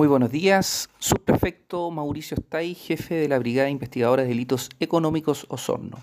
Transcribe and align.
Muy 0.00 0.08
buenos 0.08 0.32
días, 0.32 0.88
subprefecto 0.98 1.90
Mauricio 1.90 2.34
Stay, 2.34 2.74
jefe 2.74 3.16
de 3.16 3.28
la 3.28 3.38
Brigada 3.38 3.68
Investigadora 3.68 4.22
de 4.22 4.30
Delitos 4.30 4.70
Económicos 4.80 5.44
Osorno. 5.50 5.98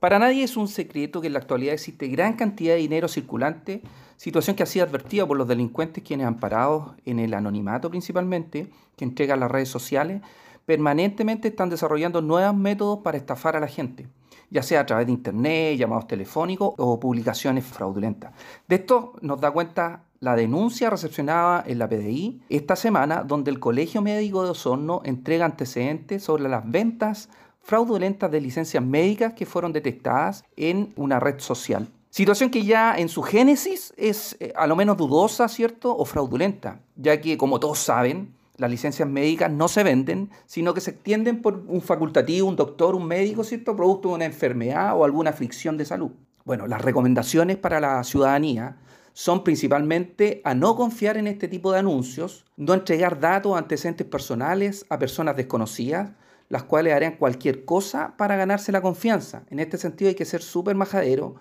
Para 0.00 0.18
nadie 0.18 0.44
es 0.44 0.56
un 0.56 0.66
secreto 0.66 1.20
que 1.20 1.26
en 1.26 1.34
la 1.34 1.40
actualidad 1.40 1.74
existe 1.74 2.08
gran 2.08 2.36
cantidad 2.36 2.72
de 2.72 2.80
dinero 2.80 3.06
circulante, 3.06 3.82
situación 4.16 4.56
que 4.56 4.62
ha 4.62 4.66
sido 4.66 4.86
advertida 4.86 5.26
por 5.26 5.36
los 5.36 5.46
delincuentes 5.46 6.02
quienes 6.02 6.26
amparados 6.26 6.92
en 7.04 7.18
el 7.18 7.34
anonimato 7.34 7.90
principalmente, 7.90 8.68
que 8.96 9.04
entregan 9.04 9.40
las 9.40 9.50
redes 9.50 9.68
sociales, 9.68 10.22
permanentemente 10.64 11.48
están 11.48 11.68
desarrollando 11.68 12.22
nuevos 12.22 12.56
métodos 12.56 13.00
para 13.00 13.18
estafar 13.18 13.56
a 13.56 13.60
la 13.60 13.68
gente, 13.68 14.08
ya 14.48 14.62
sea 14.62 14.80
a 14.80 14.86
través 14.86 15.04
de 15.04 15.12
internet, 15.12 15.76
llamados 15.76 16.06
telefónicos 16.06 16.72
o 16.78 16.98
publicaciones 16.98 17.66
fraudulentas. 17.66 18.32
De 18.66 18.76
esto 18.76 19.12
nos 19.20 19.38
da 19.38 19.50
cuenta 19.50 20.04
la 20.24 20.36
denuncia 20.36 20.88
recepcionada 20.88 21.62
en 21.66 21.78
la 21.78 21.86
PDI 21.86 22.40
esta 22.48 22.76
semana, 22.76 23.24
donde 23.24 23.50
el 23.50 23.60
Colegio 23.60 24.00
Médico 24.00 24.42
de 24.42 24.50
Osorno 24.50 25.02
entrega 25.04 25.44
antecedentes 25.44 26.22
sobre 26.22 26.48
las 26.48 26.68
ventas 26.68 27.28
fraudulentas 27.60 28.30
de 28.30 28.40
licencias 28.40 28.82
médicas 28.82 29.34
que 29.34 29.44
fueron 29.44 29.74
detectadas 29.74 30.42
en 30.56 30.94
una 30.96 31.20
red 31.20 31.40
social. 31.40 31.90
Situación 32.08 32.48
que 32.48 32.64
ya 32.64 32.96
en 32.96 33.10
su 33.10 33.20
génesis 33.22 33.92
es 33.98 34.38
eh, 34.40 34.54
a 34.56 34.66
lo 34.66 34.76
menos 34.76 34.96
dudosa, 34.96 35.46
¿cierto? 35.46 35.94
O 35.94 36.06
fraudulenta, 36.06 36.80
ya 36.96 37.20
que 37.20 37.36
como 37.36 37.60
todos 37.60 37.80
saben, 37.80 38.34
las 38.56 38.70
licencias 38.70 39.06
médicas 39.06 39.50
no 39.50 39.68
se 39.68 39.82
venden, 39.82 40.30
sino 40.46 40.72
que 40.72 40.80
se 40.80 40.92
extienden 40.92 41.42
por 41.42 41.64
un 41.66 41.82
facultativo, 41.82 42.48
un 42.48 42.56
doctor, 42.56 42.94
un 42.94 43.06
médico, 43.06 43.44
¿cierto? 43.44 43.76
Producto 43.76 44.08
de 44.08 44.14
una 44.14 44.24
enfermedad 44.24 44.96
o 44.96 45.04
alguna 45.04 45.30
aflicción 45.30 45.76
de 45.76 45.84
salud. 45.84 46.12
Bueno, 46.46 46.66
las 46.66 46.80
recomendaciones 46.80 47.56
para 47.58 47.80
la 47.80 48.02
ciudadanía 48.04 48.76
son 49.14 49.44
principalmente 49.44 50.42
a 50.44 50.54
no 50.54 50.74
confiar 50.74 51.16
en 51.16 51.28
este 51.28 51.46
tipo 51.46 51.72
de 51.72 51.78
anuncios, 51.78 52.44
no 52.56 52.74
entregar 52.74 53.20
datos 53.20 53.56
antecedentes 53.56 54.06
personales 54.06 54.84
a 54.90 54.98
personas 54.98 55.36
desconocidas, 55.36 56.10
las 56.48 56.64
cuales 56.64 56.92
harían 56.92 57.16
cualquier 57.16 57.64
cosa 57.64 58.16
para 58.18 58.36
ganarse 58.36 58.72
la 58.72 58.82
confianza. 58.82 59.44
En 59.50 59.60
este 59.60 59.78
sentido 59.78 60.08
hay 60.08 60.16
que 60.16 60.24
ser 60.24 60.42
súper 60.42 60.74
majadero 60.74 61.36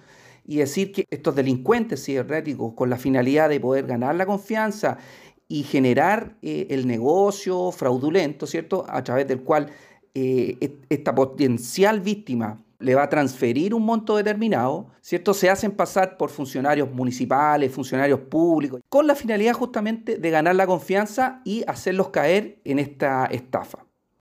y 0.45 0.57
decir 0.57 0.91
que 0.91 1.07
estos 1.09 1.35
delincuentes 1.35 2.05
cibernéticos 2.05 2.73
con 2.73 2.91
la 2.91 2.97
finalidad 2.97 3.49
de 3.49 3.59
poder 3.59 3.87
ganar 3.87 4.15
la 4.15 4.27
confianza 4.27 4.99
y 5.47 5.63
generar 5.63 6.35
eh, 6.43 6.67
el 6.69 6.87
negocio 6.87 7.71
fraudulento, 7.71 8.45
¿cierto? 8.45 8.85
A 8.87 9.03
través 9.03 9.27
del 9.27 9.41
cual 9.41 9.71
eh, 10.13 10.77
esta 10.89 11.15
potencial 11.15 12.01
víctima 12.01 12.63
le 12.79 12.95
va 12.95 13.03
a 13.03 13.09
transferir 13.09 13.73
un 13.73 13.83
monto 13.83 14.17
determinado, 14.17 14.87
¿cierto? 15.01 15.33
Se 15.33 15.49
hacen 15.49 15.71
pasar 15.71 16.17
por 16.17 16.29
funcionarios 16.29 16.91
municipales, 16.91 17.71
funcionarios 17.71 18.19
públicos, 18.21 18.81
con 18.89 19.07
la 19.07 19.15
finalidad 19.15 19.53
justamente 19.53 20.17
de 20.17 20.29
ganar 20.29 20.55
la 20.55 20.67
confianza 20.67 21.41
y 21.45 21.63
hacerlos 21.67 22.09
caer 22.09 22.59
en 22.65 22.79
esta 22.79 23.25
estafa. 23.25 23.85